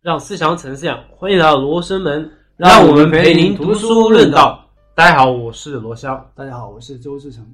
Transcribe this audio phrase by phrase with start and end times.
[0.00, 4.64] 让思想成思想，欢迎来到罗生门，让我们陪您读书论道。
[4.94, 6.24] 大家好，我是罗霄。
[6.36, 7.44] 大家好，我是周志成。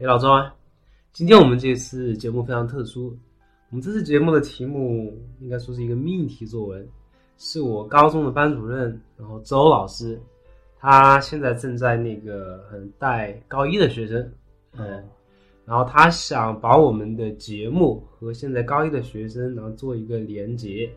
[0.00, 0.54] 哎，老周啊，
[1.12, 3.14] 今天我们这次节目非常特殊，
[3.68, 6.88] 我们这次节目的题目应该说是一个命题作文，
[7.36, 10.18] 是我高中的班主任，然后周老师，
[10.78, 14.32] 他现在正在那个嗯带高一的学生，
[14.72, 15.04] 嗯。
[15.66, 20.90] 然后他想把我们的节目和现在高一的学生，然后做一个连接，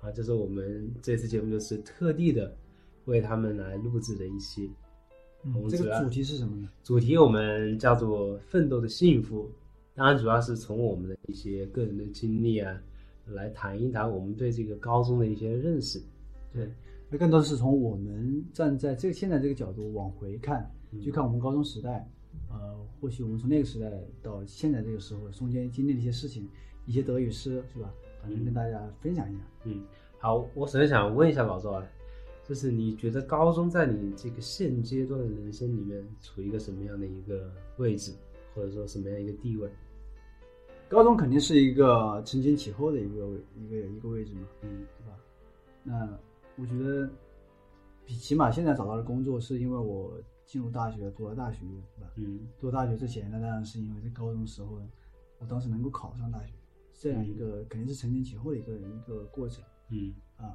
[0.00, 2.56] 啊，这是我们这次节目就是特地的
[3.04, 4.70] 为他们来录制的一期。
[5.70, 6.68] 这个主题是什么呢？
[6.82, 9.50] 主题我们叫做“奋斗的幸福”，
[9.94, 12.78] 当然主要是从我们的一些个人的经历啊，
[13.26, 15.98] 来谈一谈我们对这个高中的一些认识。
[16.52, 16.70] 对，
[17.08, 20.70] 那更多是从我们站在这个现在这个角度往回看，
[21.02, 22.06] 就看我们高中时代。
[22.50, 23.90] 呃，或许我们从那个时代
[24.22, 26.48] 到现在这个时候，中间经历的一些事情，
[26.86, 27.92] 一些得与失，是吧？
[28.20, 29.42] 反正跟大家分享一下。
[29.64, 29.82] 嗯，
[30.18, 31.86] 好，我首先想问一下老赵啊，
[32.44, 38.12] 就是你觉得高中在你这个现阶段的人生里面处于一个什么样的一个位置，
[38.54, 39.70] 或者说什么样一个地位？
[40.88, 43.26] 高中肯定是一个承前启后的一个
[43.56, 45.18] 一个一个位置嘛，嗯，对吧？
[45.82, 46.18] 那
[46.56, 47.08] 我觉得，
[48.04, 50.12] 比起码现在找到的工作，是因为我。
[50.46, 51.60] 进入大学，读了大学，
[51.94, 52.10] 对吧？
[52.16, 54.82] 嗯，读大学之前，那当然是因为在高中时候，
[55.38, 56.54] 我当时能够考上大学，
[57.00, 59.64] 这样一个肯定是承前启后的一个一个过程。
[59.88, 60.54] 嗯啊，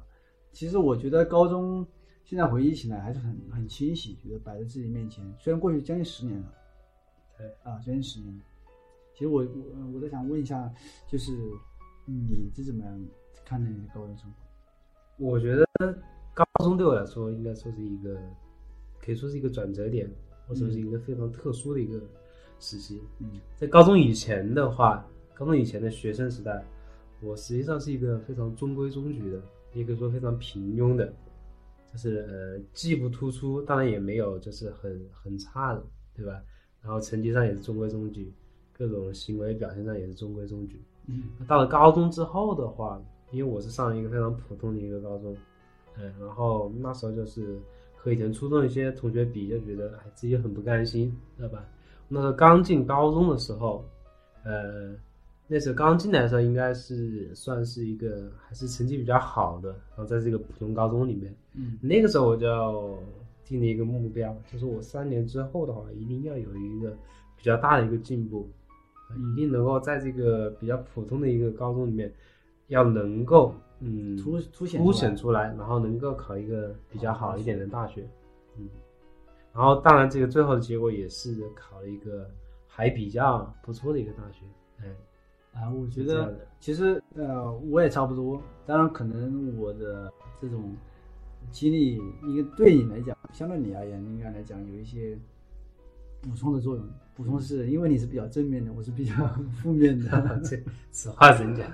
[0.52, 1.84] 其实我觉得高中
[2.24, 6.54] 现在回忆起来还是很很清晰，觉得摆在自己面前，虽然过去将近十年了，
[7.36, 8.40] 对啊，将近十年。
[9.12, 10.72] 其实我我我在想问一下，
[11.08, 11.32] 就是
[12.04, 13.06] 你是怎么样
[13.44, 14.36] 看待你的高中生活？
[15.26, 15.66] 我觉得
[16.32, 18.16] 高中对我来说，应该说是一个。
[18.98, 20.10] 可以说是一个转折点，
[20.48, 22.00] 或者是一个非常特殊的一个
[22.58, 23.00] 时期。
[23.20, 25.06] 嗯，在高中以前的话，
[25.36, 26.64] 高中以前的学生时代，
[27.20, 29.40] 我实际上是一个非常中规中矩的，
[29.74, 31.12] 也可以说非常平庸的，
[31.92, 35.82] 就是呃既不突出，当然也没有就是很很差的，
[36.14, 36.42] 对吧？
[36.82, 38.32] 然后成绩上也是中规中矩，
[38.72, 40.80] 各种行为表现上也是中规中矩。
[41.06, 43.00] 嗯，到了高中之后的话，
[43.30, 45.36] 因为我是上一个非常普通的一个高中，
[45.98, 47.58] 嗯，然后那时候就是。
[47.98, 51.66] 和以前初中一些同学比，就觉得哎自己很不甘心，知道吧？
[52.06, 53.84] 那时候刚进高中的时候，
[54.44, 54.94] 呃，
[55.46, 62.98] 那时候刚进来的时候，应该是算是一个还是成绩比较好的，然后在这个普通高中里面，嗯，那个时候我就
[63.44, 66.90] 定了一个目标，就是我三年之后的话，一定要有一个
[67.36, 68.48] 比较大的一个进步，
[69.16, 72.12] 一定能够在这个比较普通的一个高中里面，
[72.68, 73.54] 要能够。
[73.78, 78.08] 嗯，凸凸显凸显出来，然后能够考一个比较好一点的大学，
[78.56, 78.66] 嗯，
[79.52, 82.26] 然后当然这个最后的结果也是考了一个
[82.66, 84.46] 还比较不错的一个大学，
[84.78, 84.86] 哎，
[85.56, 90.76] 啊，我觉得其实呃我也差不多，当然可能我的这种
[91.50, 95.18] 经历应该对你来讲，相对你而言应该来讲有一些
[96.20, 96.84] 补充的作用，
[97.14, 99.14] 补充是因为你是比较正面的，我是比较
[99.62, 101.70] 负面的， 这此话怎讲？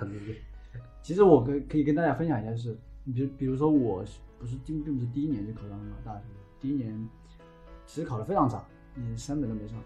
[1.03, 4.05] 其实我可可以跟大家分享一下，就是你比如比如说我
[4.39, 6.25] 不是并并不是第一年就考上了大学，
[6.61, 7.09] 第一年
[7.87, 9.77] 其实考的非常差，连三本都没上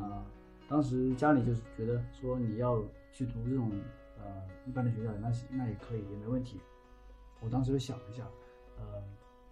[0.00, 0.24] 啊。
[0.68, 2.80] 当时家里就是觉得说你要
[3.12, 3.70] 去读这种
[4.18, 4.24] 呃
[4.66, 6.58] 一般的学校，那那也可以也没问题。
[7.40, 8.24] 我当时就想了一下，
[8.78, 9.02] 呃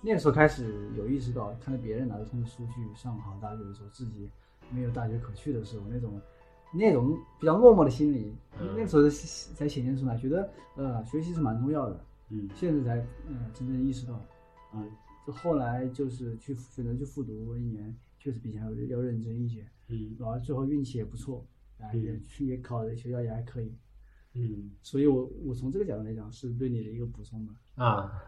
[0.00, 4.30] 那个时候开始有意识到，看到别人拿着通知书去上好大学的时候，自己
[4.70, 6.20] 没有大学可去的时候，那种。
[6.72, 9.02] 那种比较落寞的心理，那个时候
[9.56, 12.04] 才显现出来，觉得呃学习是蛮重要的。
[12.28, 14.14] 嗯，现在才嗯真正意识到，
[14.70, 14.86] 啊，
[15.26, 19.66] 就后来就是去选择去复读一年，确实比较要认真一些。
[19.88, 21.44] 嗯，然后最后运气也不错，
[21.80, 23.74] 啊也去也考的学校也还可以。
[24.34, 27.54] 嗯，所以我我从这个角度来讲，是对你的一个补充吧。
[27.74, 28.22] 啊，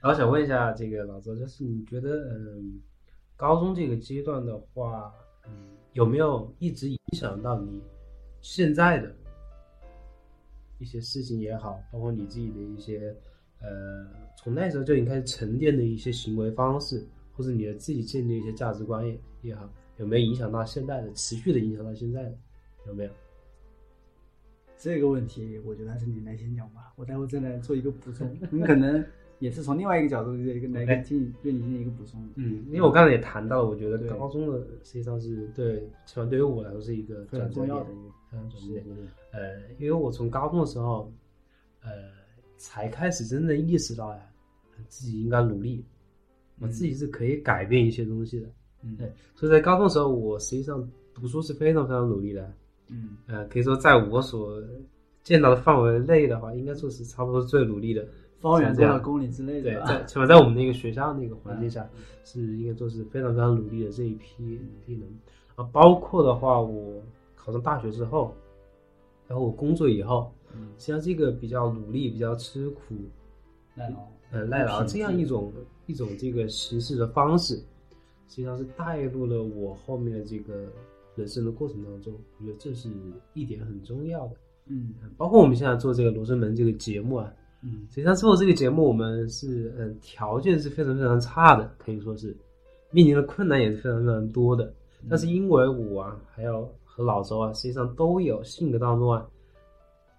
[0.00, 2.80] 然后想问一下这个老周，就是你觉得嗯
[3.36, 5.12] 高中这个阶段的话，
[5.46, 5.68] 嗯。
[5.92, 7.78] 有没有一直影响到你
[8.40, 9.14] 现在的
[10.78, 13.14] 一些事情也好，包括你自己的一些
[13.60, 22.38] 呃，从那时候就已经开始沉淀的一些行为方式，或者你的自己建立一些价值观也也好，有没有影响到现在的，持续的影响到现在的？
[22.86, 23.10] 有没有？
[24.76, 28.30] 这个问题，我觉得还是你来先讲吧，我待会再来做一个补充。
[28.50, 29.04] 你可能。
[29.38, 32.24] 也是从另外一个角度一个来进对你进行一个补充。
[32.36, 38.90] 嗯，因为我刚才也谈到了，我觉得高中的实际上是对，起码对于我来说是一个非常重要的一个非常重要的。
[39.32, 41.12] 呃，因为我从高中的时候，
[41.80, 41.90] 呃，
[42.56, 44.20] 才开始真正意识到呀，
[44.86, 45.84] 自己应该努力，
[46.60, 48.46] 我自己是可以改变一些东西的。
[48.82, 52.54] 嗯，对，所以在高中的时候，我实际上读书是非常非常努力的。
[52.92, 54.62] 嗯，呃，可以说在我所
[55.22, 58.06] 见到的范围内的话，应该说是差不多最努力的。
[58.40, 61.88] 方圆多少公里之类对，的，在起码在我们那个学校那个环境下，
[62.24, 65.08] 是应该说是非常非常努力的这一批批人
[65.54, 65.62] 啊。
[65.72, 67.00] 包括的话，我
[67.36, 68.34] 考上大学之后，
[69.28, 72.96] 然后我工作以后，嗯实际上这个比较努力、比较吃苦、
[73.76, 75.52] 耐劳，呃耐劳这样一种
[75.86, 77.64] 一种这个行事的方式，实
[78.26, 80.66] 际上是带入了我后面的这个
[81.14, 82.12] 人生的过程当中。
[82.38, 82.88] 我觉得这是
[83.34, 84.34] 一点很重要的。
[84.66, 87.32] 嗯嗯包括我们现在做这个《罗生门》这个节目啊，
[87.62, 92.36] 嗯实际上做这个节目，我们是嗯条件是非常非常差的，可以说是
[92.90, 94.72] 面临的困难也是非常非常多的。
[95.10, 99.26] 但是因为我啊，还有和老周啊，实际上都有性格当中啊，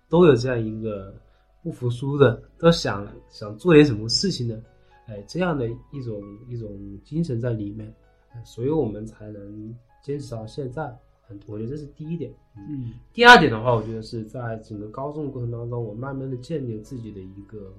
[0.10, 1.16] 都有这样一个
[1.64, 4.62] 不服输的，都想想做点什么事情的，
[5.08, 6.70] 哎，这样的一种一种
[7.06, 7.88] 精神在里面，
[8.34, 10.86] 哎所以我们才能坚持到现在。
[11.30, 12.32] 嗯我觉得这是第一点。
[12.56, 17.74] 嗯第二点的话，我觉得是在整个高中的过程当中，我慢慢的建立了自己的一个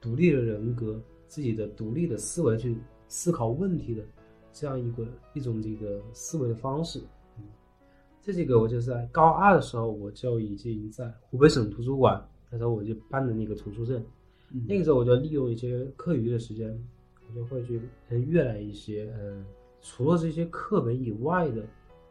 [0.00, 2.76] 独立的人格，自己的独立的思维去
[3.08, 4.04] 思考问题的
[4.52, 7.00] 这样一个一种这个思维的方式。
[7.38, 7.44] 嗯，
[8.22, 14.00] 这几个我就是在高二的时候，我就已经在湖北省图书馆，那时候我就办的那个图书证，
[14.52, 16.78] 嗯那个时候我就利用一些课余的时间，
[17.28, 17.80] 我就会去
[18.10, 19.44] 嗯阅览一些嗯
[19.86, 21.62] 除了这些课本以外的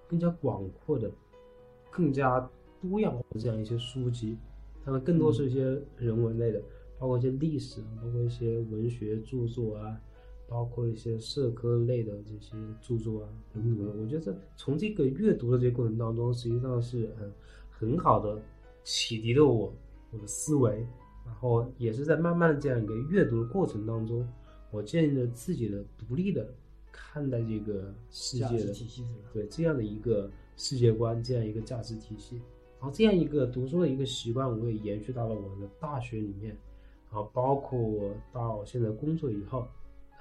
[0.08, 1.10] 更加广阔的、
[1.90, 2.48] 更加
[2.80, 4.38] 多样化的这样一些书籍，
[4.86, 6.62] 它们更多是一些人文类的，
[7.00, 10.00] 包括一些历史，包括一些文学著作啊，
[10.48, 13.92] 包括一些社科类的这些著作啊等等的。
[14.00, 17.34] 我觉得从这个阅读的这个过程当中，实际上是很
[17.72, 18.40] 很好的
[18.84, 19.74] 启迪了我
[20.12, 20.86] 我的思维，
[21.25, 24.28] 然后也是在慢慢的这样一个阅读的过程当中，
[24.70, 26.48] 我建立了自己的独立的
[26.94, 29.30] 看待这个世界的体系是吧？
[29.34, 32.36] 对这样的一个世界观，这样一个价值体系，
[32.80, 36.56] 然后这样一个读书的一个习惯，我也延续到了我的大学里面，
[37.12, 39.68] 然后包括我到现在工作以后，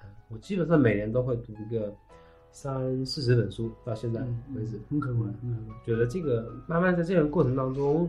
[0.03, 1.95] 嗯，我基本上每年都会读个
[2.51, 5.79] 三四十本书，到现在嗯为止，很可观，很可观。
[5.85, 8.09] 觉得这个慢慢在这样的过程当中，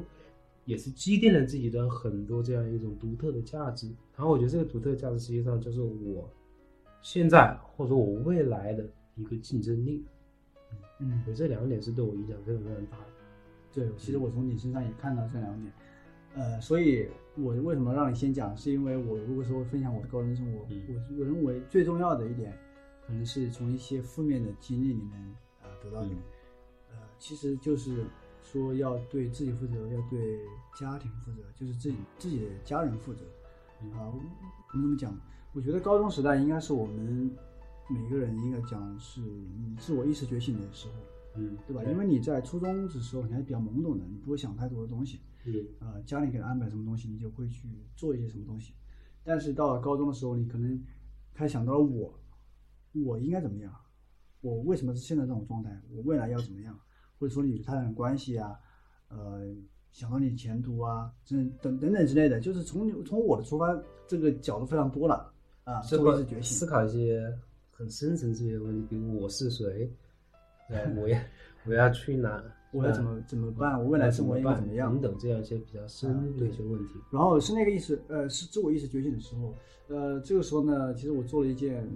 [0.66, 3.88] 也是积淀了自己的很多这样一种独特的价值。
[4.16, 6.30] 然后我觉得这个独特的价值，实际上就是我
[7.03, 8.83] 现在或者说我未来的
[9.13, 10.03] 一个竞争力。
[11.00, 11.23] 嗯。
[11.27, 13.05] 我这两点是对我影响非常非常大的。
[13.71, 15.73] 对，其实我从你身上也看到这两点，
[16.35, 20.81] 呃，所以我为什么让你先讲，是因为我如果说分享我的高中生活，嗯。
[20.88, 22.57] 我我认为最重要的一点，
[23.06, 25.19] 可能是从一些负面的经历里面
[25.61, 26.17] 啊、得到的，嗯。
[26.91, 28.06] 呃，其实就是
[28.41, 30.39] 说要对自己负责，要对
[30.79, 33.25] 家庭负责，就是自己自己的家人负责，
[33.93, 34.19] 啊、我
[34.71, 35.15] 怎么讲？
[35.53, 37.29] 我觉得高中时代应该是我们
[37.89, 40.93] 每个人应该讲是你自我意识觉醒的时候。
[41.35, 41.83] 嗯，对吧？
[41.83, 48.73] 因为你在初中的时候你还比较懵懂的，你不会想太多的东西，嗯呃，家里给他安排什么东西，你就会去做一些什么东西。
[49.23, 50.79] 但是到了高中的时候，你可能
[51.33, 52.13] 开始想到了我，
[52.93, 53.73] 我应该怎么样？
[54.41, 55.81] 我为什么是现在这种状态？
[55.89, 56.79] 我未来要怎么样？
[57.17, 58.59] 或者说你与他人的关系啊，
[59.07, 59.55] 呃，
[59.94, 65.31] 想到你前途啊，等等等等之类的，就是从从我的出发这个角度非常多了
[65.63, 66.66] 啊，是会做一次觉醒思。
[66.66, 67.31] 考一些
[67.72, 69.90] 很深层次的问题，比如我是谁，
[70.68, 71.19] 对， 我要
[71.68, 73.80] 我要去哪，我要怎么怎么办？
[73.80, 74.92] 我未来生活应该怎么样？
[74.94, 76.95] 等等这样一些比较深入的一些问题。
[77.12, 79.54] 然后是那个意识，呃，是自我意识觉醒的时候，
[79.90, 81.88] 呃，这个时候呢，其实我做了一件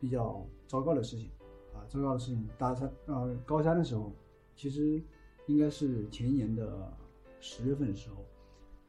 [0.00, 1.28] 比较糟糕的事情，
[1.74, 4.10] 啊，糟糕的事情，大三，呃，高三的时候，
[4.56, 5.02] 其实
[5.48, 6.90] 应该是前一年的
[7.42, 8.24] 十月份的时候，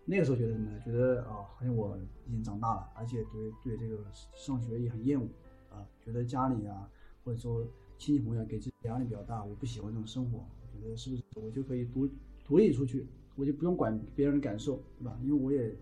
[0.06, 0.80] 那个时候觉得什么呢？
[0.86, 5.28] 觉得啊，好像我已经长大了，而且对对这个上学也很厌恶，
[5.72, 6.88] 啊，觉得家里啊，
[7.24, 7.66] 或者说
[7.98, 12.08] 亲戚朋友给自己压力比较大，我不喜欢这种生活，我觉得是不是我就可以独
[12.46, 15.18] 独立出去，我就不用管别人的感受，对吧？
[15.24, 15.76] 因为我也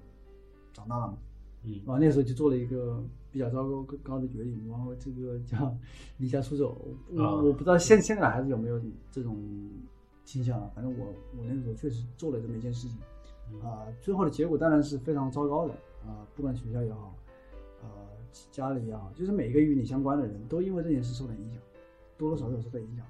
[0.74, 1.18] 长大了嘛。
[1.64, 5.78] 嗯然后那时候就做了一个比较糟糕高的决定，然后这个叫
[6.18, 6.76] 离家出走。
[7.12, 9.38] 我、啊我不知道现现在孩子有没有这种
[10.24, 12.98] 倾向了，反正我我那个时候确实做了这么一件事情，
[13.62, 15.74] 啊、最后的结果当然是非常糟糕的
[16.06, 17.16] 啊、不管学校也好，
[17.82, 17.88] 呃，
[18.52, 21.62] 家里也好，就是每一个与你相关的人都因为这件事受到影响，
[22.18, 23.06] 多多少少受到影响。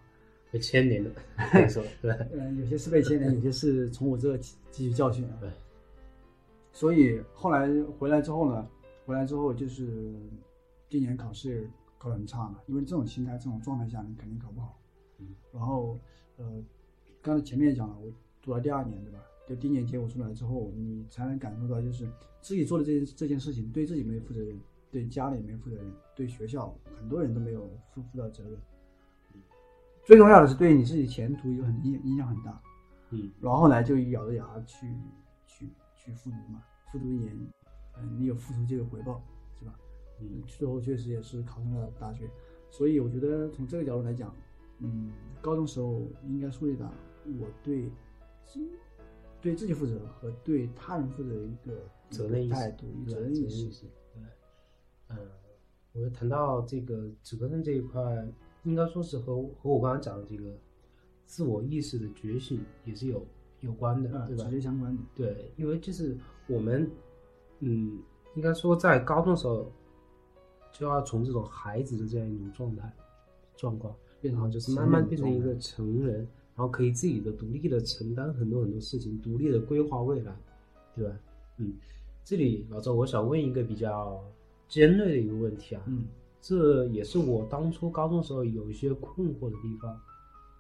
[0.52, 1.10] 被牵连的，
[1.50, 5.38] 可以说对，嗯，有些是被牵连，有些是从我这汲汲取教训啊。
[5.40, 5.50] 对。
[6.74, 8.68] 所以后来回来之后呢，
[9.06, 10.14] 回来之后就是
[10.90, 14.78] 今年考试考得很差嘛，因为这种心态、这种状态下，你肯定考不好。
[15.20, 15.28] 嗯。
[15.54, 15.98] 然后，
[16.36, 16.62] 呃，
[17.22, 18.12] 刚才前面也讲了，我
[18.42, 19.20] 读了第二年，对吧？
[19.48, 22.08] 就第一年结果出来之后，你才能感受到，就是
[22.42, 24.60] 自己做的这件这件事情，对自己没有负责任，
[24.90, 25.86] 对家里也没有负责任，
[26.16, 28.58] 对学校很多人都没有负负到责任。
[30.04, 32.60] 最重要的是对你自己前途有很影影响很大。
[33.12, 34.88] 嗯然后呢，就咬着牙去
[35.46, 37.38] 去去复读嘛，复读一年，
[37.94, 39.22] 呃，嗯，你有付出就有回报，
[39.60, 39.78] 是吧？
[40.22, 42.30] 嗯最后确实也是考上了大学，
[42.70, 44.34] 所以我觉得从这个角度来讲，
[44.80, 45.12] 嗯，
[45.42, 46.92] 高中时候应该树立了
[47.26, 47.92] 我对
[48.46, 48.60] 自
[49.42, 53.72] 对自己负责和对他人负责的一个责任态度、一个责任意识。
[53.72, 53.86] 识。
[54.14, 54.24] 对，
[55.10, 55.18] 嗯，
[55.94, 58.02] 我谈到这个责任这一块，
[58.64, 60.56] 应该说是和和我刚才讲的这个
[61.26, 63.26] 自我意识的觉醒也是有
[63.62, 64.52] 有关的，啊，对吧直？
[64.52, 65.02] 接相关的。
[65.16, 66.90] 对，因为就是我们，
[67.60, 68.00] 嗯，
[68.36, 69.72] 应该说在高中的时候
[70.72, 72.94] 就要从这种孩子的这样一种状态
[73.56, 80.36] 状况，变成然后就是慢慢变成一个成人，然后可以自己的独立的承担很多很多事情，独立的规划未来，
[80.96, 81.16] 对吧？
[81.58, 81.74] 嗯，
[82.24, 84.22] 这里老赵，我想问一个比较
[84.68, 86.06] 尖锐的一个问题啊，嗯
[86.42, 89.96] 这也是我当初高中时候有一些困惑的地方，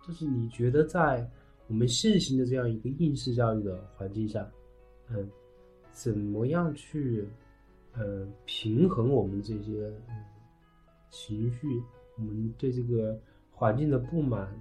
[0.05, 1.27] 就是你觉得在
[1.67, 4.48] 我们现行的这样一个应试教育的环境下，
[5.10, 5.27] 嗯，
[5.91, 7.27] 怎么样去，
[7.93, 9.91] 呃，平衡我们这些
[11.10, 11.81] 情绪，
[12.15, 13.19] 我们对这个
[13.51, 14.53] 环境的不满，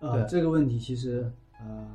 [0.00, 1.88] 呃，这个问题其实呃，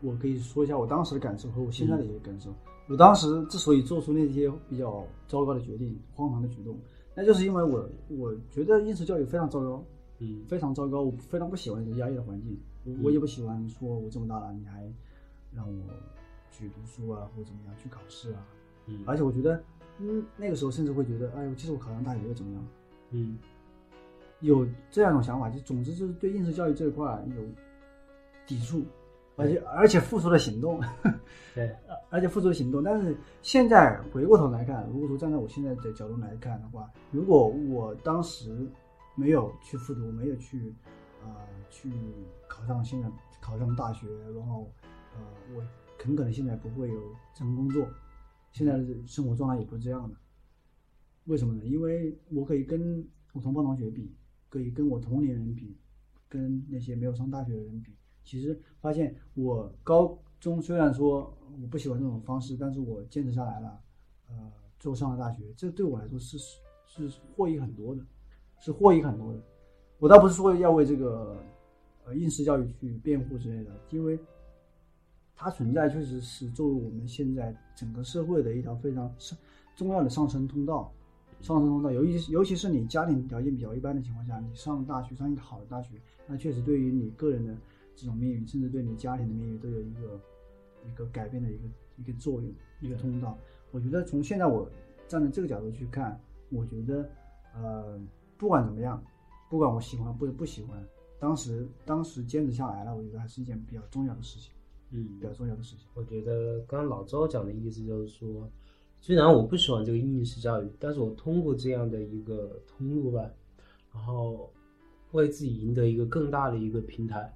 [0.00, 2.54] 我可以说一下我当时的感受和我现在的一些感受。
[2.88, 6.78] 我当时之所以做出那些比较糟糕的决定、荒唐的举动，
[7.14, 9.82] 那就是因为我我觉得应试教育非常糟糕，
[10.18, 14.92] 嗯非常糟糕，我非常不喜欢这个压抑的环境，我我也不喜欢说我这么大了你还
[15.50, 15.82] 让我
[16.50, 18.46] 去读书啊，或者怎么样去考试啊，
[18.86, 19.64] 嗯而且我觉得，
[19.98, 22.66] 嗯，那个时候甚至会觉得，哎呦，其实我考上大学又怎么样？
[23.12, 23.38] 嗯
[24.44, 27.04] 有这样一种想法，就总之就是对应试教育这一块
[27.36, 27.42] 有
[28.46, 28.84] 抵触，
[29.36, 30.80] 而且而且付出了行动，
[31.54, 31.74] 对，
[32.10, 32.82] 而且付出了行动。
[32.82, 38.68] 但是现在回过头来看，如果说站在我现在的角度来看的话，如果我当时
[39.14, 40.74] 没有去复读，没有去
[41.22, 41.30] 呃
[41.70, 41.90] 去
[42.46, 43.10] 考上现在
[43.40, 44.70] 考上大学，然后
[45.14, 45.20] 呃
[45.54, 45.62] 我
[46.02, 47.00] 很可能现在不会有
[47.34, 47.86] 这份工作，
[48.52, 50.14] 现在的生活状态也不是这样的。
[51.24, 51.64] 为什么呢？
[51.64, 54.14] 因为我可以跟我同班同学比，
[54.54, 55.76] 可以跟我同龄人比，
[56.28, 57.92] 跟那些没有上大学的人比，
[58.22, 63.80] 其实发现我高中虽然说我不喜欢这种方式，但是我坚持下来了，
[64.28, 66.38] 呃，最后上了大学，这对我来说是
[66.86, 68.02] 是获益很多的，
[68.60, 69.40] 是获益很多的。
[69.98, 71.36] 我倒不是说要为这个
[72.04, 74.16] 呃应试教育去辩护之类的，因为
[75.34, 79.36] 它存在确实是作为我们现在整个社会的一条非常上
[79.74, 80.94] 重要的上升通道。
[81.44, 87.54] 上升通道，尤其尤其是你家庭条件比较一般的情况下，你上大学上一个好的大学，那确实对于你个人的
[87.94, 90.18] 这种命运，甚至对你家庭的命运都有一个
[90.90, 91.64] 一个改变的一个
[91.98, 93.38] 一个作用，一个通道。
[93.70, 94.66] 我觉得从现在我
[95.06, 97.08] 站在这个角度去看，我觉得
[97.54, 98.00] 呃，
[98.38, 99.04] 不管怎么样，
[99.50, 100.82] 不管我喜欢不不喜欢，
[101.20, 104.50] 当时当时坚持下来了，我觉得还是一件比较重要的事情，
[104.92, 105.86] 嗯比较重要的事情。
[105.92, 108.50] 我觉得刚刚老周讲的意思就是说，
[109.04, 113.30] 虽然我不喜欢这个应试教育，但是我通过这样的一个通路吧，
[113.92, 114.50] 然后
[115.12, 117.30] 为自己赢得一个更大的一个平台，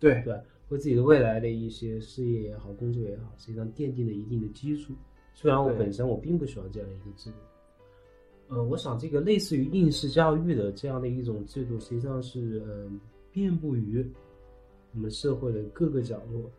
[0.00, 0.32] 对对？
[0.70, 4.94] 为自己的未来的一些事业也好，工作也好，实际上奠定了一定的基础。
[5.34, 7.36] 虽然我本身我并不喜欢这样的一个制度，
[8.54, 13.00] 呃，我想这个类似于应试教育的这样的一种制度，实际上是嗯、呃
[13.30, 14.02] 遍布于
[14.94, 16.50] 我们社会的各个角落。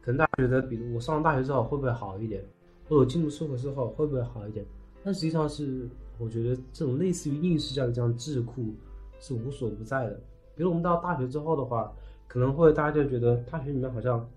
[0.00, 2.40] 可能大家觉得，比如我上了大学之后会不会好一点，
[2.88, 4.64] 或者进入社会之后会不会好一点？
[5.04, 5.88] 但实际上是，
[6.18, 8.64] 我觉得这种类似于应试教育这样智库
[9.20, 10.20] 是无所不在的。
[10.54, 11.92] 比如我们到大学之后的话，
[12.26, 14.28] 可能会大家就觉得大学里面好像，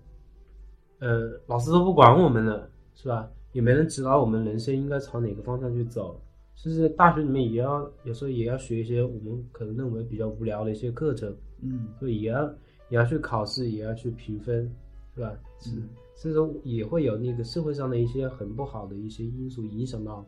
[0.98, 3.28] 呃，老师都不管我们了，是吧？
[3.52, 6.20] 也没人指导我们人生应该朝哪个方向去走，
[6.54, 12.44] 甚至大学里面也要有时候也要学一些我们可能认为比较无聊的一些课程，嗯，所以也要
[12.90, 14.70] 也要去考试，也要去评分，
[15.16, 15.32] 是吧？
[15.58, 15.88] 是嗯，
[16.20, 20.22] 甚至说也会有那个社会上的一些很不好的一些因素影响到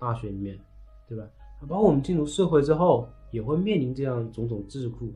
[0.00, 0.56] 大学里面，
[1.08, 1.28] 对吧？
[1.66, 5.10] 包括我们进入社会之后，也会面临这样种种桎梏，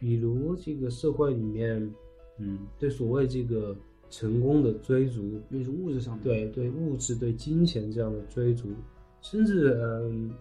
[0.00, 1.88] 比如这个社会里面，
[2.38, 3.76] 嗯，对所谓这个
[4.10, 8.70] 成功的追逐，尤其是物质上面，对对物质、对金钱这样的追逐，
[9.20, 10.34] 甚至嗯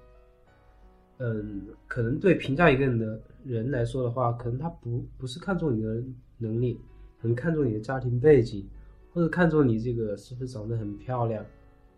[1.19, 6.03] 嗯，可能对评价一个人的人来说的话，可能他不不是看重你的
[6.39, 6.79] 能力，
[7.19, 8.67] 很看重你的家庭背景，
[9.15, 11.43] 或者看中你这个是不是长得很漂亮，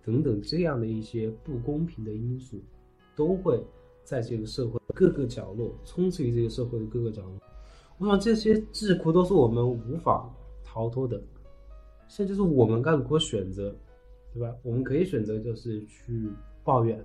[0.05, 2.61] 等等这样的一些不公平的因素，
[3.15, 3.59] 都会
[4.03, 7.31] 在这个社会各个角落充斥于这个社会的各个角落。
[7.97, 10.31] 我想这些桎梏都是我们无法
[10.63, 11.19] 逃脱的，
[12.07, 13.75] 现在就是我们该如何选择，
[14.31, 14.55] 对吧？
[14.61, 16.29] 我们可以选择就是去
[16.63, 17.03] 抱怨，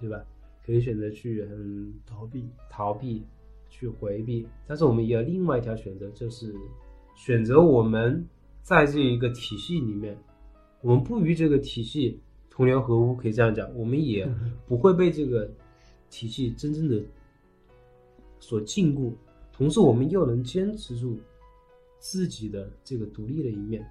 [0.00, 0.24] 对吧？
[0.64, 3.22] 可以选择去很逃避，逃避、
[3.68, 6.54] 去回避，但是我们也有另外一条选择，就是
[7.14, 8.26] 选择我们
[8.62, 10.16] 在这一个体系里面
[10.80, 14.28] 我们不与这个体系同流合污，可以这样讲，我们也
[14.66, 15.50] 不会被这个
[16.10, 17.02] 体系真正的
[18.40, 19.12] 所禁锢，
[19.52, 21.18] 同时我们又能坚持住
[21.98, 23.84] 自己的这个独立的一面，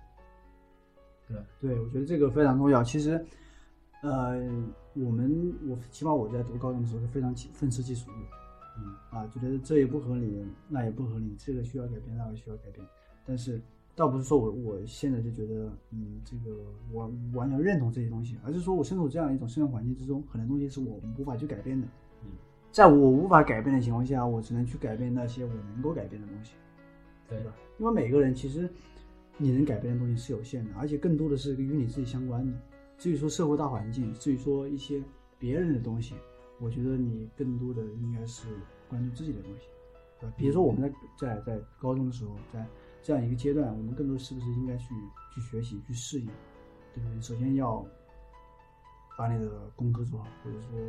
[1.27, 1.43] 对吧？
[1.59, 2.83] 对，我觉得这个非常重要。
[2.83, 3.25] 其实，
[4.03, 4.37] 呃，
[4.93, 8.17] 我们我起码我在读高中的时候是非常愤世嫉俗的，
[8.77, 12.85] 嗯啊，觉得这也不合理，那也不合理，这个需要改变，那个需要改变。
[13.25, 13.61] 但是，
[13.95, 16.57] 倒不是说我我现在就觉得，嗯，这个
[16.91, 21.87] 我完全认同这些东西，而是说我身处这样一种生活环境之中，很多东西是我无法去改变的。
[22.23, 22.29] 嗯，
[22.71, 26.53] 在我无法改变的情况下，我只能去改变那些我能够改变的东西，
[27.27, 27.53] 对吧？
[27.77, 28.69] 因为每个人其实
[29.37, 32.57] 你能改变的东西是有限的，而且更多的是与你自己相关的。
[32.97, 35.01] 至于说社会大环境，至于说一些
[35.37, 36.15] 别人的东西，
[36.59, 38.47] 我觉得你更多的应该是
[38.87, 39.65] 关注自己的东西，
[40.19, 40.35] 对吧？
[40.37, 42.65] 比如说我们在在在高中的时候，在
[43.03, 44.93] 这样一个阶段，我们更多是不是应该去
[45.33, 46.27] 去学习、去适应，
[46.93, 47.21] 对不对？
[47.21, 47.85] 首先要
[49.17, 50.79] 把你的功课做好，或者说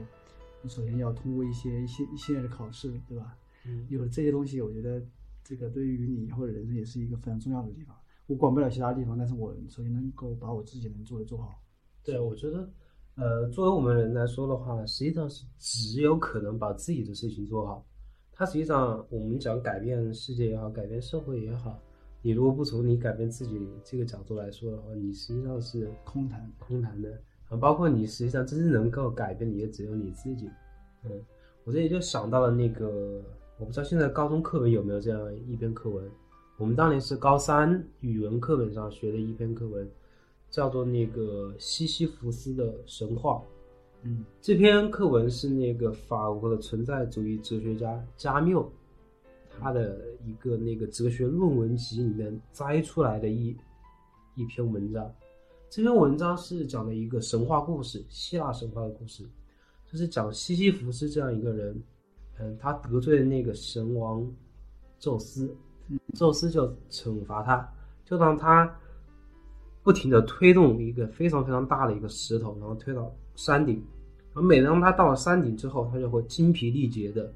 [0.63, 3.37] 你首先要通过一些一些一系列的考试，对吧？
[3.65, 5.03] 嗯，有了这些东西，我觉得
[5.43, 7.97] 这个对于你以后的人生也是一个非常重要的地方。
[8.27, 11.61] 我管不了其他地方，但是我首先能够把我自己能做的做好。
[12.05, 12.69] 对，我觉得，
[13.17, 17.85] 呃，作为我们人来说的话，实际上是只有可能把自己的事情做好。
[18.33, 21.79] 它实际上，我们讲改变世界也好，改变社会也好，
[22.23, 27.11] 你如果不从你改变自己这个角度来说的话，你实际上是空谈空谈的。
[27.49, 30.49] 啊，包括你实际上真正能够改变你的也只有你自己。
[31.05, 31.11] 嗯，
[31.65, 33.21] 我这里就想到了那个，
[33.59, 36.09] 我不知道现在高中课本有没有这样一篇课文。
[36.59, 39.91] 我们当年是高三语文课本上学的一篇课文，
[40.49, 43.43] 叫做那个西西弗斯的神话。
[44.05, 48.71] 嗯，这篇课文是那个法国的存在主义哲学家加缪，
[49.61, 53.57] 他的一个那个哲学论文集里面摘出来的一
[54.35, 55.11] 一篇文章。
[55.71, 59.25] 这篇文章是讲的一个神话故事，希腊神话的故事，
[59.91, 61.83] 就是讲西西弗斯这样一个人，
[62.39, 64.31] 嗯，他得罪了那个神王
[64.99, 65.55] 宙斯，
[66.15, 67.67] 宙斯就惩罚他，
[68.05, 68.71] 就让他
[69.83, 73.77] 不停的推动一个非常非常大的一个石头，然后推到山顶，
[74.35, 77.33] 然后每当他到了山顶之后，他就会精疲力竭的，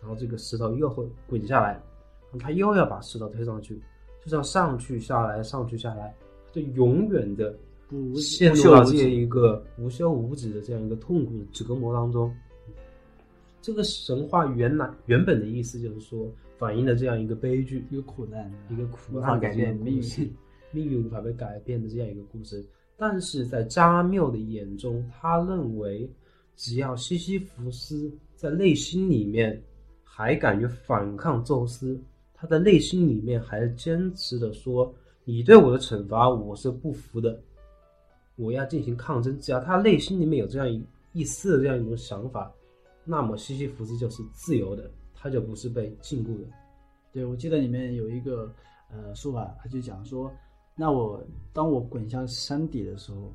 [0.00, 3.76] 然后这个石头又会滚下来，然后他又要把石头推上去，
[4.24, 6.14] 就这样上去下来，上去下来。
[6.52, 7.56] 就永远的
[8.16, 12.34] 陷入到这样一个无休无止的这样一个痛苦的折磨当中。
[13.62, 16.26] 这个神话原来原本的意思就是说，
[16.58, 20.36] 反映了这样一个悲剧，一个苦难，一个苦难改变命运，
[20.72, 22.64] 命运无法被改变的这样一个故事。
[22.96, 26.10] 但是在扎缪的眼中，他认为，
[26.56, 29.62] 只要西西弗斯在内心里面
[30.12, 31.98] 还敢于反抗宙斯，
[32.34, 34.92] 他的内心里面还坚持的说。
[35.24, 37.40] 你对我的惩罚，我是不服的，
[38.34, 39.38] 我要进行抗争。
[39.38, 42.52] 只要他内心里面有这样一一丝的这样一种想法，
[43.04, 46.48] 那么西西弗斯就是自由的，他就不是被禁锢的。
[47.12, 48.52] 对，我记得里面有一个
[48.90, 50.32] 呃说法，他就讲说，
[50.74, 53.32] 那我当我滚下山底的时候，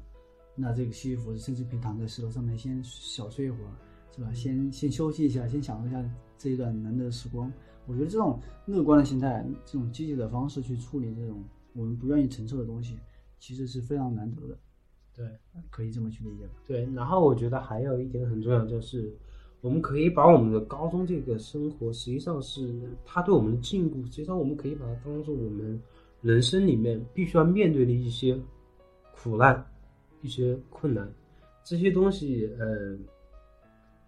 [0.54, 3.72] 那这个西西弗斯甚至可以躺在石头上面先小睡一会儿，
[4.14, 4.34] 是吧？
[4.34, 6.04] 先先休息一下，先享受一下
[6.38, 7.52] 这一段难得的时光。
[7.88, 11.44] 我觉得这种乐观的心态，这种积极的方式去处理这种。
[11.74, 12.98] 我们不愿意承受的东西，
[13.38, 14.58] 其实是非常难得的。
[15.14, 15.26] 对，
[15.70, 16.54] 可以这么去理解吧？
[16.66, 16.88] 对。
[16.94, 19.14] 然后我觉得还有一点很重要，就是
[19.60, 22.74] 我们可以把我们的高中这个生活，实际上是
[23.06, 25.82] 他对我们的禁锢，实际上我们可以把它当做我们
[26.22, 28.40] 人生里面必须要面对的一些
[29.14, 29.66] 苦难、
[30.22, 31.12] 一些困难。
[31.64, 32.98] 这些东西，呃，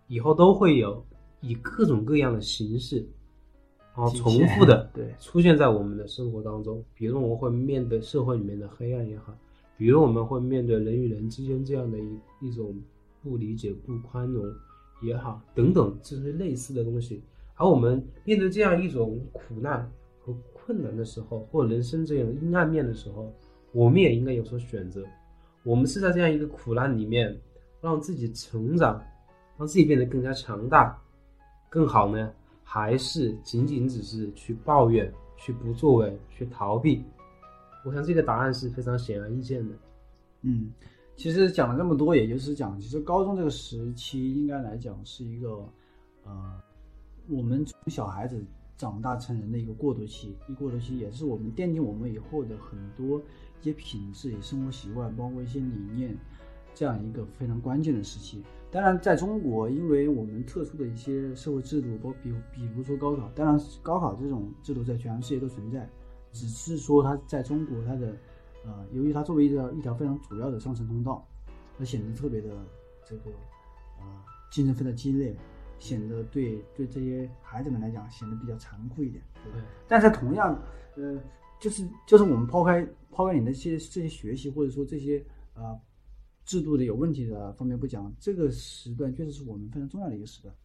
[0.07, 1.05] 以后都会有
[1.41, 3.05] 以各种各样的形式。
[3.95, 9.35] 然后重复的对出现在我们的生活当中，比如我们会面对社会里面的黑暗也好，
[9.75, 12.79] 比如我们会面对人与人之间这样的一一种
[13.23, 14.45] 不理解、不宽容
[15.01, 17.23] 也好，等等这些类似的东西。
[17.55, 23.33] 而我们面对这样一种苦难和困难的时候，或人生这样阴暗面的时候，
[23.71, 25.03] 我们也应该有所选择。
[25.63, 27.35] 我们是在这样一个苦难里面
[27.81, 29.01] 让自己成长，
[29.57, 30.95] 让自己变得更加强大，
[31.69, 32.31] 更好呢？
[32.69, 37.01] 还是仅仅只是去抱怨、去不作为、去逃避？
[37.85, 39.73] 我想这个答案是非常显而易见的。
[40.41, 40.69] 嗯，
[41.15, 45.65] 其实讲了这么多，也就是讲，其实高中这个时期应该来讲是一个，
[46.25, 46.61] 呃，
[47.29, 48.43] 我们从小孩子
[48.75, 50.35] 长大成人的一个过渡期。
[50.49, 53.17] 一过渡期也是我们奠定我们以后的很多
[53.61, 56.17] 一些品质、生活习惯，包括一些理念，
[56.75, 58.43] 这样一个非常关键的时期。
[58.69, 65.89] 当然，在中国，因为我们特殊的一些社会制度，包比比如说高考，当然高考这种制度在全世界都存在，
[66.33, 68.09] 只是说它在中国它的
[68.65, 71.25] 啊，由于它作为一条一条非常主要的上升通道，
[71.79, 72.49] 它显得特别的
[73.05, 73.31] 这个
[73.99, 75.33] 啊竞争非常激烈，
[75.79, 79.23] 显得对对这些孩子们来讲显得比较残酷一点。
[79.45, 80.61] 对，但是同样，
[80.97, 81.17] 呃，
[81.57, 85.79] 就是就是我们抛开抛开你的这些这些学习或者说这些啊
[86.47, 90.55] 制度的有问题的方面不讲，这个时段确实是我们非常重要的一个时段，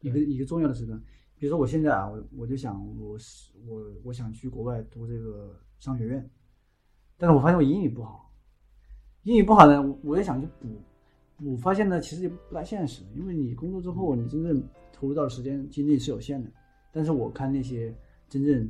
[0.00, 1.00] 一个一个重要的时段。
[1.38, 6.30] 比如说我现在啊，我我就想我是我我想去国外读这个商学院，
[7.18, 8.32] 但是我发现我英语不好，
[9.24, 10.68] 英语不好呢，我我也想去补，
[11.36, 16.50] 补发现呢其实也不太现实，因为你工作之后你真正投入到的时间精力是有限的。
[16.90, 17.94] 但是我看那些
[18.30, 18.66] 真正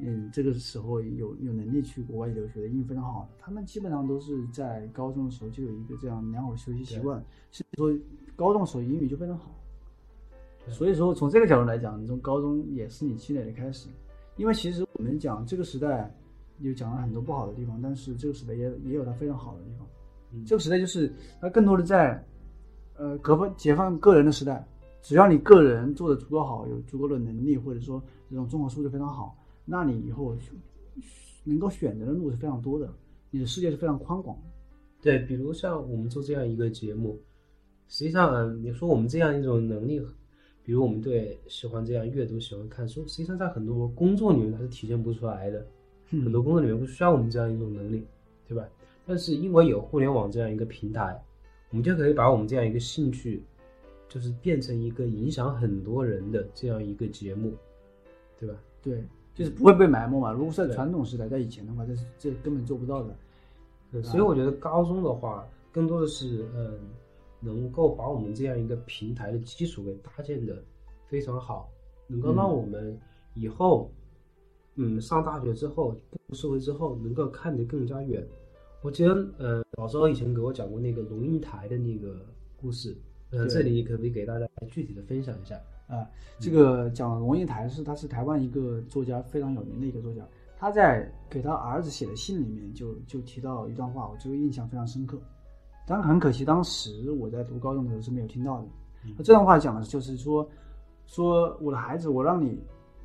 [0.00, 7.92] 嗯这个时候有有能力去国外留学的英语非常好的，他们基本上都是在高中的时候就有一个这样良好的学习习惯，所以说
[8.36, 9.50] 高中的时候英语就非常好。
[10.68, 13.88] 所以说，从这个角度来讲，你从高中也是你积累的开始。
[14.36, 16.14] 因为其实我们讲这个时代，
[16.58, 19.86] 有讲了很多不好的地方，但是这个时代也也有它非常好的地方。
[20.44, 22.22] 这个时代就是它更多的在，
[22.96, 24.62] 呃，革放解放个人的时代。
[25.00, 29.34] 只要你个人做的足够好，有足够的能力，或者说这种综合素质非常好，
[29.68, 30.34] 那你以后
[31.44, 32.90] 能够选择的路是非常多的，
[33.30, 34.36] 你的世界是非常宽广。
[35.02, 37.20] 对，比如像我们做这样一个节目，
[37.88, 40.00] 实际上你说我们这样一种能力。
[40.64, 45.66] 比如我们对喜欢这样阅读、喜欢看书，实际上在很多工作里面它是体现不出来的。
[46.10, 48.04] 很多工作里面不需要我们这样一种能力，
[48.46, 48.68] 对吧？
[49.06, 51.18] 但是因为有互联网这样一个平台，
[51.70, 53.42] 我们就可以把我们这样一个兴趣，
[54.10, 57.54] 就是变成一个影响很多人的这样一个节目，
[58.38, 58.54] 对吧？
[58.82, 59.02] 对，
[59.38, 60.32] 就是不会被埋没嘛。
[60.32, 63.14] 如果在传统时代，在以前的话，这是这根本做不到的。
[63.92, 66.78] 对，所以我觉得高中的话，更多的是嗯。
[67.40, 70.60] 能够把我们这样一个平台的基础给搭建的
[71.06, 71.70] 非常好，
[72.08, 72.98] 能够让我们
[73.34, 73.92] 以后，
[74.74, 78.26] 嗯，上大学之后步入社会之后，能够看得更加远。
[78.82, 82.16] 我记得，呃，老师以前给我讲过那个龙应台的那个
[82.60, 82.96] 故事，
[83.30, 85.54] 呃，这里可不可以给大家具体的分享一下？
[85.88, 86.06] 啊，
[86.38, 90.22] 这个讲龙应台是他是台湾一个作家，非常有名的一个作家，
[90.56, 95.18] 他在给他儿子写的信里面就就提到一段话，我这个印象非常深刻。
[95.86, 98.68] 但很可惜，当时我在读高中的时候是没有听到的。
[99.16, 100.46] 那这段话讲的就是说，
[101.06, 102.62] 说我的孩子，我让你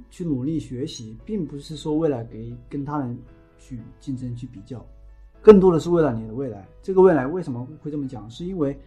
[0.10, 3.18] 去努力学习，并不是说为了给跟他人
[3.58, 4.86] 去竞争、去比较，
[5.42, 6.68] 更多的是为了你的未来。
[6.82, 8.30] 这个未来为什么会这么讲？
[8.30, 8.78] 是因为，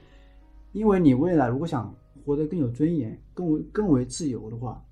[0.72, 1.94] 因为你未来如果想
[2.26, 4.84] 活得更有尊严、更为更为自由的话，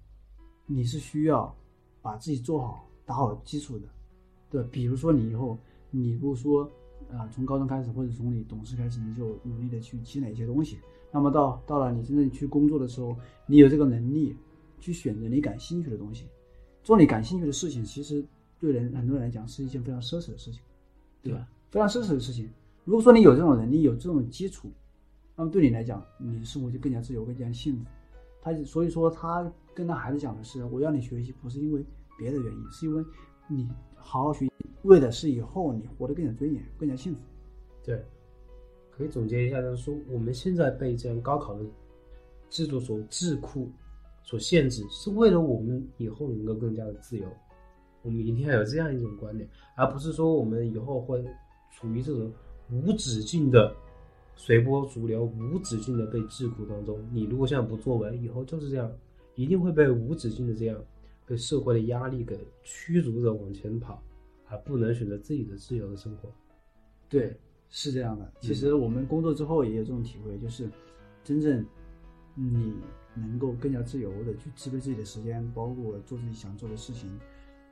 [0.64, 1.54] 你是需要
[2.00, 3.86] 把自己做好、打好基础的，
[4.48, 5.58] 对比如说你以后，
[5.90, 6.70] 你如果说。
[7.12, 10.78] 啊，从高中开始，或者从你懂事开始，你就努力的去积累一些东西。
[11.12, 13.14] 那么到到了你真正去工作的时候，
[13.46, 14.34] 你有这个能力
[14.80, 16.24] 去选择你感兴趣的东西，
[16.82, 18.24] 做你感兴趣的事情，其实
[18.58, 20.60] 对人很多人来讲是一件非常奢侈的事情，
[21.22, 21.46] 对吧？
[21.70, 22.48] 非常奢侈的事情。
[22.84, 24.70] 如果说你有这种能力，有这种基础，
[25.36, 27.84] 那么对你来讲，你的生活就更加自由，更加幸福。
[28.40, 31.84] 他所以说，他跟他孩子讲的是：我要你学习，不是因为
[32.18, 33.04] 别的原因，是因为
[33.48, 34.52] 你好好学习。
[34.82, 37.20] 为的是以后你活得更有尊严，更加幸福。
[37.82, 38.04] 对，
[38.90, 41.64] 可以总结一下，就是说我们现在被这样高考的
[42.50, 43.66] 制度所桎梏、
[44.22, 47.26] 所限制，是为了我们以后能够更加的自由。
[48.02, 51.24] 我们一定要有这样一种观点，而不是说我们以后会
[51.72, 52.30] 处于这种
[52.70, 53.74] 无止境的
[54.36, 57.00] 随波逐流、无止境的被桎梏当中。
[57.12, 58.92] 你如果现在不作为，以后就是这样，
[59.34, 60.84] 一定会被无止境的这样
[61.26, 64.02] 被社会的压力给驱逐着往前跑。
[64.46, 66.30] 而不能选择自己的自由的生活，
[67.08, 67.34] 对，
[67.70, 68.30] 是这样的。
[68.42, 70.68] 其实我们工作之后也有这种体会，就是
[71.24, 71.64] 真正
[72.34, 72.74] 你
[73.14, 77.08] 能够更加自由的去支配自己的时间，包括做自己想做的事情，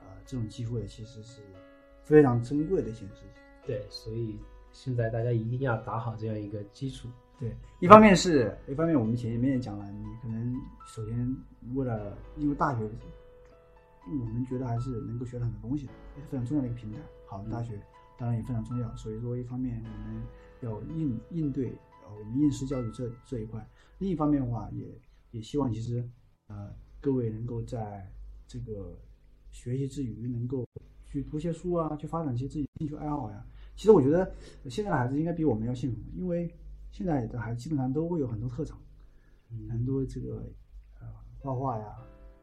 [0.01, 1.43] 啊，这种机会其实是
[2.03, 3.29] 非常珍贵的一件事情。
[3.67, 4.39] 对，所以
[4.73, 7.09] 现在大家一定要打好这样一个基础。
[7.39, 10.55] 对，一方面是一方面，我们前面也讲了，你可能
[10.87, 11.37] 首先
[11.75, 12.89] 为了因为大学。
[14.05, 16.99] 我们觉得还是能够学到很多东西的，也是非常重要的一个平台。
[17.25, 17.81] 好的大学
[18.19, 20.23] 当然也非常重要，所以说一方面我们
[20.61, 21.69] 要应应对
[22.05, 23.65] 呃我们应试教育这这一块，
[23.99, 24.89] 另一方面的话也
[25.31, 26.05] 也希望其实
[26.49, 28.11] 呃各位能够在
[28.49, 28.99] 这个
[29.53, 30.67] 学习之余能够
[31.09, 33.47] 去读些书啊，去发展一些自己兴趣爱好呀。
[33.77, 34.33] 其实我觉得
[34.69, 36.55] 现在的孩子应该比我们要幸福，因为
[36.91, 38.79] 现在的孩子基本上都会有很多特长，
[39.71, 40.51] 很多这个
[41.01, 41.07] 呃
[41.39, 41.87] 画画呀。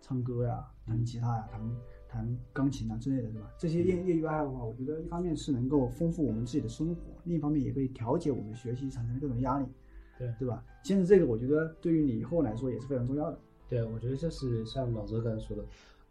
[0.01, 1.61] 唱歌呀，弹吉他呀，弹
[2.07, 3.51] 弹钢琴啊之类的，对吧？
[3.59, 9.67] 这些业业余爱好的话，我觉得一方面是能够丰富我们自己的生活，另一方面也可以调节我们学习产生的各种压力，
[10.17, 10.65] 对对吧？
[10.83, 13.37] 其实这个我觉得对于你以后来说也是非常重要的。
[13.67, 15.63] 对，我觉得这是像老周刚才说的，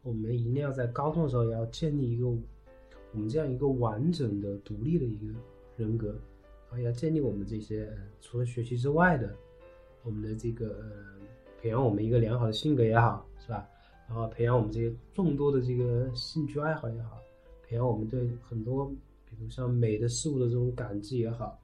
[0.02, 2.28] 我们一定要在高中的时候也要建立一个
[3.12, 5.26] 我们这样一个完整的、独立的一个
[5.76, 6.08] 人格，
[6.70, 9.34] 然后要建立我们这些呃除了学习之外的，
[10.04, 10.90] 我们的这个呃
[11.60, 13.66] 培养我们一个良好的性格也好，是吧？
[14.08, 17.18] 然后培养我们这些众多的这个兴趣爱好也好，
[17.66, 18.86] 培养我们对很多
[19.26, 21.60] 比如像美的事物的这种感知也好，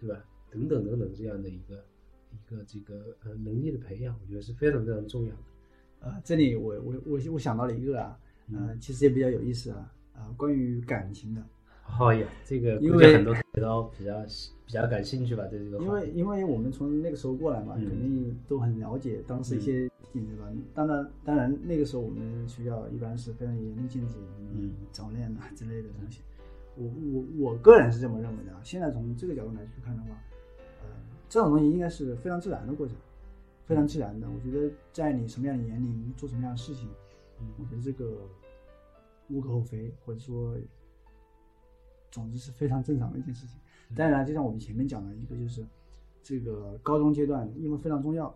[0.00, 0.24] 对吧？
[0.50, 1.82] 等等等等这样的一个
[2.30, 5.42] 一个这个呃能力的培养，我觉得是非常非常重要的。
[6.00, 8.18] 呃，这里我我我我想到了一个啊，
[8.52, 11.42] 呃，其实也比较有意思啊，啊，关于感情的。
[11.98, 14.24] 哦耶，这个因为很多同学都比较
[14.66, 15.78] 比较感兴趣吧，对这个。
[15.78, 20.48] 因为因为我们从那个时候过来嘛，嗯肯定都很了解当时一些点对吧？
[20.72, 24.14] 当然当然那个时候我们学校一般是非常严厉禁止
[24.54, 26.20] 嗯 早恋啊之类的东西。
[26.76, 28.60] 我我我个人是这么认为的啊。
[28.62, 30.08] 现在从这个角度来去看的话，
[30.82, 30.88] 呃，
[31.28, 32.96] 这种东西应该是非常自然的过程，
[33.66, 34.26] 非常自然的。
[34.30, 36.88] 我觉得在你什么样的年龄做什么样的事情，
[37.40, 38.16] 嗯我觉得这个
[39.32, 40.56] 无可厚非，或者说，
[42.10, 43.58] 总之是非常正常的一件事情。
[43.96, 45.66] 当然，就像我们前面讲的一个，就是
[46.22, 48.26] 这个高中阶段，因为非常重要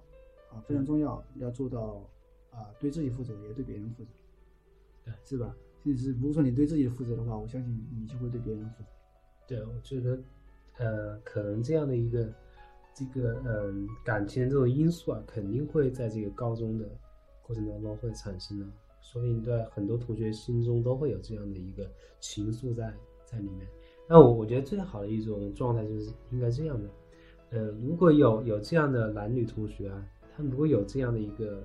[0.51, 2.03] 啊，非常重要，要做到
[2.51, 4.11] 啊对自己负责，也对别人负责，
[5.05, 5.55] 对，是吧？
[5.85, 8.89] 就是如果说你对自己负责的话，我相信你就会对别人负责。
[9.47, 10.19] 对，我觉得，
[10.79, 12.29] 呃，可能这样的一个
[12.93, 16.89] 这个嗯、感情的这种因素啊，肯定会在这个高中的
[17.43, 18.67] 过程当中会产生的，
[19.13, 21.89] 说不定在很多同学心中都会有这样的一个
[22.19, 22.93] 情愫在
[23.25, 23.65] 在里面。
[24.09, 26.89] 那我我觉得最好的一种状态就是应该这样的，
[27.51, 30.05] 呃，如果有有这样的男女同学啊，
[30.37, 31.63] 他们如果有这样的一个，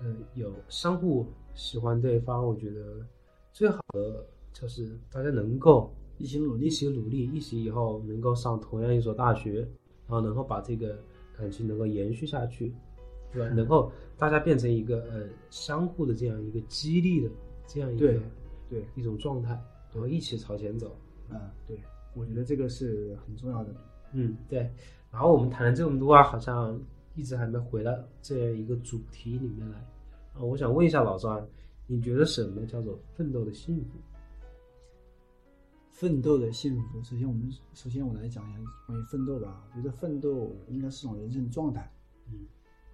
[0.00, 3.04] 呃，有相互喜欢对方，我觉得
[3.50, 9.60] 最好的就是大家能够一起努力一起努力，一起以后能够上同样一所大学，
[10.06, 10.98] 然后能够把这个
[11.34, 12.74] 感情能够延续下去，
[13.32, 13.48] 对吧？
[13.54, 17.30] 能够大家变成一个呃相互的这样一个激励的
[17.66, 18.22] 这样一个对
[18.68, 19.50] 对，一种状态，
[19.92, 20.96] 然后一起朝前走。
[21.28, 21.78] 啊，对，
[22.14, 23.74] 我觉得这个是很重要的。
[24.12, 24.70] 嗯，对。
[25.10, 26.80] 然后我们谈了这么多啊，好像
[27.14, 29.78] 一直还没回到这样一个主题里面来。
[30.34, 31.46] 啊，我想问一下老张，
[31.86, 33.98] 你觉得什么叫做奋斗的幸福？
[35.90, 39.64] 奋斗的幸福，首先我们首先我来讲一下关于奋斗吧。
[39.74, 41.90] 我觉得奋斗应该是种人生的状态，
[42.30, 42.46] 嗯，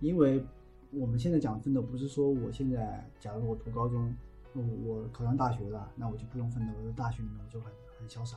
[0.05, 0.45] 因为
[0.91, 4.15] 我们现在讲奋斗，不是说我现在假如我读高中，
[4.53, 8.37] 我我考上大学了，那我就不用奋斗，我在大学里面我就很很潇洒，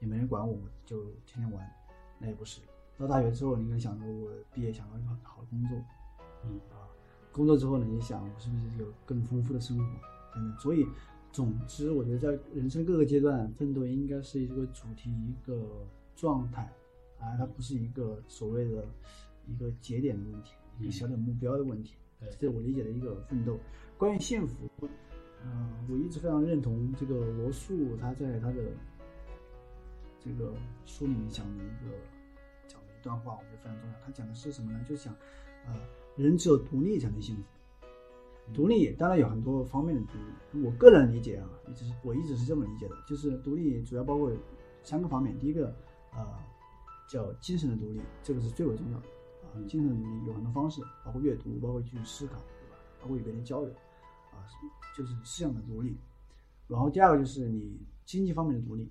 [0.00, 1.66] 也没人管我，我就天天玩，
[2.18, 2.60] 那也不是。
[2.98, 5.78] 到大学之后，你可能想着我毕业想要一个好的工作，
[6.44, 6.84] 嗯啊，
[7.32, 9.84] 工作之后呢，你想我是不是有更丰富的生活
[10.34, 10.58] 等等。
[10.58, 10.86] 所以，
[11.32, 16.70] 总之，我觉得在人生各个阶段，奋斗应该是一个主题，一个状态
[17.18, 18.84] 啊，它不是一个所谓的
[19.46, 21.94] 一个节点的问题，一个小点目标的问题。
[22.20, 23.58] 对这是我理解的一个奋斗。
[23.96, 24.68] 关于幸福，
[25.44, 28.56] 嗯、我一直非常认同这个罗素他在他的
[30.18, 30.52] 这个
[30.84, 31.96] 书里面讲的一个
[32.66, 33.96] 讲的一段话，我觉得非常重要。
[34.04, 34.84] 他讲的是什么呢？
[34.88, 35.14] 就是讲，
[35.66, 35.74] 呃，
[36.16, 37.42] 人只有独立才能幸福。
[38.52, 44.32] 独立当然有很多方面的独立，我个人理解啊，一直是我一直是这么理解的，就是独立主要包括
[44.82, 45.38] 三个方面。
[45.38, 45.74] 第一个，
[46.14, 46.26] 呃，
[47.08, 49.06] 叫精神的独立，这个是最为重要的
[49.54, 49.60] 啊。
[49.68, 52.76] 精神有很多方式，包括阅读，包括去思考，对吧？
[53.00, 53.70] 包括与别人交流，
[54.32, 54.44] 啊，
[54.96, 55.96] 就是思想的独立。
[56.66, 58.90] 然后第二个就是你经济方面的独立，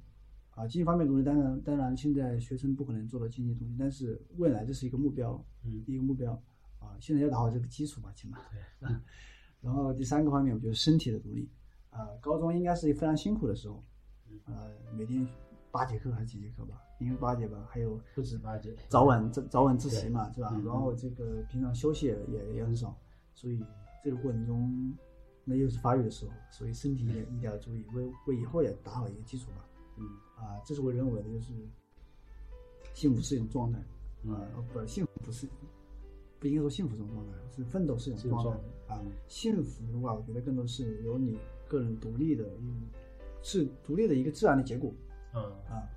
[0.52, 6.34] 啊，经济方面独立，当然当然现在学生不可能做到经济独立，但是未来这是一个目标，嗯一个目标
[6.80, 8.38] 啊，现在要打好这个基础吧，起码。
[8.80, 9.02] 对 啊
[9.60, 11.50] 然后第三个方面，我觉得身体的独立，
[11.90, 13.84] 啊，高中应该是非常辛苦的时候，
[14.46, 15.28] 呃，每天
[15.78, 20.50] 八节课还是几节课吧，因为八节吧，还有不止八节，早晚早早晚自习嘛，是吧？
[20.52, 22.98] 嗯然后这个平常休息也也很少，
[23.36, 23.64] 所以
[24.04, 24.92] 这个过程中，
[25.44, 29.70] 那又是发育的时候，所以身体也一定要注意，为为以后也打好一个基础吧。
[29.98, 30.04] 嗯
[30.36, 31.54] 啊，这是我认为的，就是
[32.96, 33.80] 幸福是一种状态，
[34.24, 35.48] 嗯啊，不，幸福不是，
[36.40, 39.00] 不应该说幸福这种状态，是奋斗是一种状态啊。
[39.28, 41.38] 幸福的话，我觉得更多是由你
[41.68, 42.44] 个人独立的
[43.44, 44.92] 是独立的一个自然的结果
[45.38, 45.90] 嗯啊。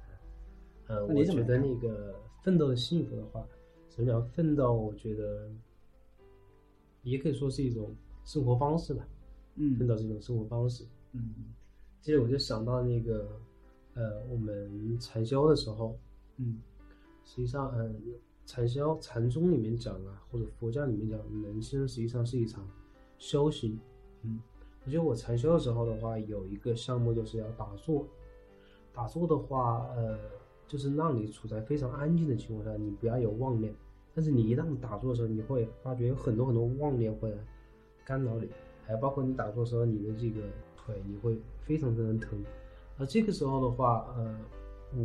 [0.86, 3.46] 呃，我觉得那个奋斗的幸福的话，
[3.88, 4.72] 什么叫奋斗？
[4.72, 5.48] 我觉得
[7.02, 9.06] 也可以说是一种生活方式吧。
[9.56, 10.84] 嗯奋斗是一种生活方式。
[11.12, 11.34] 嗯
[12.00, 13.40] 其实我就想到那个，
[13.94, 15.96] 呃，我们禅修的时候，
[16.38, 16.60] 嗯
[17.24, 18.00] 实际上，嗯，
[18.46, 22.66] 禅修禅宗里面讲啊，或者佛教里面讲，人生实际上是一场
[23.18, 23.78] 修行。
[24.22, 24.40] 嗯，
[24.84, 28.08] 我觉得我禅修的时候的话，有一个项目就是要打坐。
[29.00, 30.18] 打坐的话，呃，
[30.68, 33.74] 就是让你处在非常安静的情况下，你不要有妄念。
[34.14, 37.34] 但是你一旦打坐的时候，你会发觉有很多很多妄念会
[38.04, 38.46] 干扰你，
[38.84, 40.42] 还有包括你打坐的时候，你的这个
[40.76, 42.38] 腿你会非常非常疼。
[42.98, 44.36] 而这个时候的话，呃，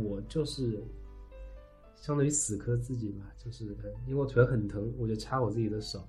[0.04, 0.78] 我就是
[1.94, 6.00] 相当于死磕自己嘛，就是呃因为我腿很疼，我就掐我自己的手，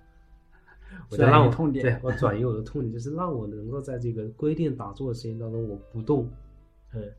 [1.10, 6.30] 我就让我痛点对我转移我的痛点，就是让我能够在这个规定打坐的时间当中我不动，
[6.94, 7.10] 嗯，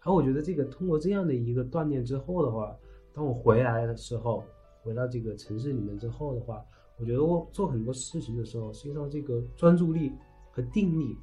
[0.00, 2.74] 然后我觉得这个通过这样的一个锻炼之后的话，
[3.12, 4.44] 当我回来的时候，
[4.82, 6.64] 回到这个城市里面之后的话，
[6.98, 10.12] 我觉得我做很多事情的时候，实际上这个专注力
[10.52, 11.16] 和定力，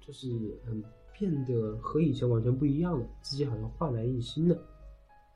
[0.00, 0.28] 就是
[0.66, 0.82] 嗯
[1.12, 4.58] 变得和以前完全不一样了，自己好像焕然一新了。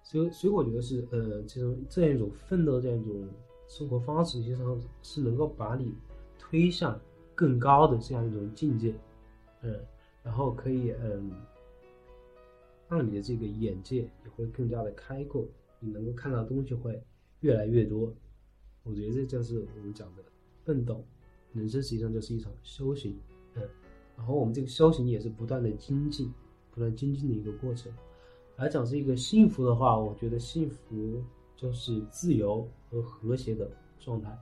[0.03, 3.29] 所以，所以我觉得是呃这种这样一种奋斗这样一种
[3.69, 5.95] 生活方式，实际上是能够把你
[6.39, 6.99] 推向
[7.35, 8.95] 更高的这样一种境界，
[9.61, 9.79] 嗯，
[10.23, 11.31] 然后可以嗯。
[12.89, 15.47] 让你的这个眼界也会更加的开阔，
[15.81, 17.03] 你能够看到东西会
[17.41, 18.15] 越来越多。
[18.83, 20.23] 我觉得这就是我们讲的
[20.65, 21.05] 奋斗，
[21.53, 23.19] 人生实际上就是一场修行，
[23.55, 23.63] 嗯，
[24.17, 26.33] 然后我们这个修行也是不断的精进，
[26.71, 27.93] 不断精进的一个过程。
[28.57, 31.23] 来讲是一个幸福的话，我觉得幸福
[31.57, 34.39] 就是自由和和谐的状态。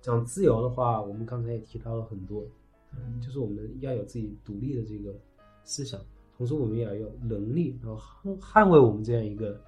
[0.00, 2.44] 讲自由的话，我们刚才也提到了很多，
[2.92, 5.14] 嗯，就是我们要有自己独立的这个
[5.62, 6.00] 思想。
[6.36, 9.60] 同时，我们也要有能力，然后捍捍卫我们这样一个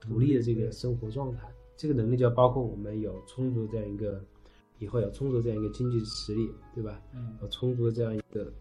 [0.00, 1.40] 独立的这个生活状态。
[1.76, 4.24] 这个能力就要包括我们有充足的这样一个，
[4.78, 7.02] 以后有充足的这样一个经济实力，对吧？
[7.14, 8.52] 嗯，有充足的这样一个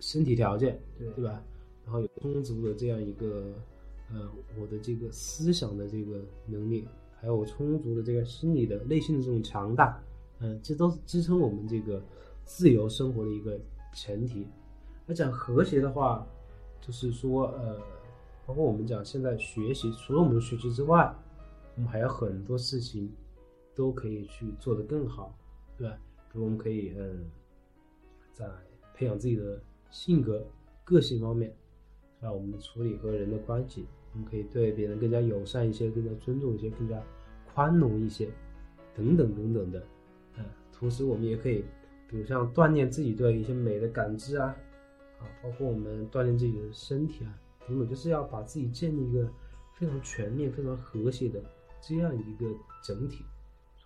[0.00, 1.42] 身体条件，对对吧？
[1.84, 3.52] 然后有充足的这样一个，
[4.10, 6.88] 呃，我的这个思想的这个能力，
[7.20, 10.02] 还有充足的这个心理的内心的这种强大，
[10.40, 12.02] 嗯、这都是支撑我们这个
[12.44, 13.60] 自由生活的一个
[13.94, 14.46] 前提。
[15.06, 16.26] 那讲和谐的话，
[16.82, 17.80] 就是说，呃，
[18.44, 21.14] 包括我们讲现在学习，除了我们学习之外，
[21.76, 23.10] 我们还有很多事情
[23.74, 25.34] 都可以去做得更好，
[25.78, 25.96] 对吧？
[26.30, 27.30] 比如我们可以，嗯，
[28.34, 28.46] 在
[28.94, 30.44] 培养自己的性格、
[30.84, 31.54] 个性方面，
[32.20, 37.00] 啊，我们处理和人的关系，我们可以对别人更加友善一些，更加尊重一些，更加
[37.54, 38.28] 宽容一些，
[38.94, 39.86] 等等等等的，
[40.36, 41.64] 嗯，同时我们也可以，
[42.08, 44.56] 比如像锻炼自己对一些美的感知啊，
[45.22, 49.30] 啊，包括我们锻炼自己的身体啊，等等，就是要把自己建立一个
[49.74, 51.42] 非常全面、非常和谐的
[51.80, 53.24] 这样一个整体。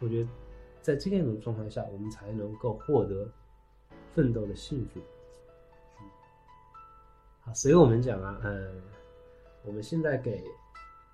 [0.01, 0.29] 我觉得，
[0.83, 3.31] 在这样一种状态下，我们才能够获得
[4.13, 5.01] 奋斗的幸福。
[6.01, 6.05] 嗯，
[7.41, 8.83] 好，所以我们讲啊，嗯，
[9.65, 10.45] 我们现在给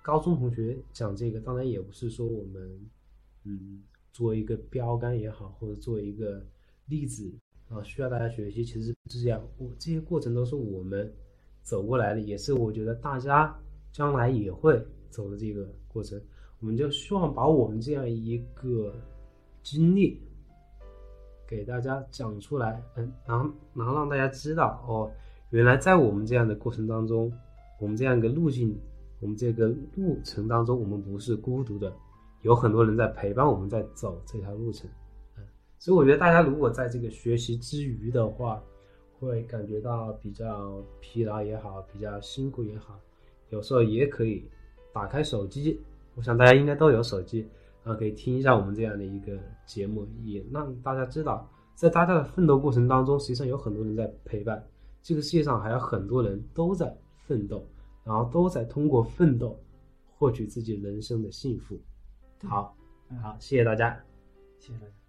[0.01, 2.89] 高中同学讲这个，当然也不是说我们，
[3.45, 6.45] 嗯，做一个标杆也好，或者做一个
[6.87, 7.31] 例子
[7.69, 8.63] 啊，需要大家学习。
[8.63, 11.11] 其实是这样，我这些过程都是我们
[11.61, 13.55] 走过来的，也是我觉得大家
[13.91, 16.21] 将来也会走的这个过程。
[16.59, 18.95] 我们就希望把我们这样一个
[19.61, 20.21] 经历
[21.45, 25.11] 给大家讲出来，嗯，然后然后让大家知道哦，
[25.49, 27.31] 原来在我们这样的过程当中，
[27.79, 28.79] 我们这样一个路径，
[29.19, 31.93] 我们这个路程当中，我们不是孤独的，
[32.43, 34.89] 有很多人在陪伴我们在走这条路程，
[35.83, 38.63] 所以我觉得大家如果在这个学习之余的话，
[39.19, 42.97] 会感觉到比较疲劳也好，比较辛苦也好，
[43.49, 44.49] 有时候也可以
[44.93, 45.77] 打开手机。
[46.15, 47.45] 我想大家应该都有手机，
[47.83, 54.65] 啊，可以听一下我们这样的一个节目，也让大家知道，在大家的奋斗过程当中，实际上有很多人在陪伴，
[55.01, 57.61] 这个世界上还有很多人都在奋斗，
[58.05, 59.61] 然后都在通过奋斗
[60.17, 61.77] 获取自己人生的幸福。
[62.47, 62.73] 好，
[63.21, 64.01] 好，谢谢大家。
[64.59, 65.02] 谢谢大家。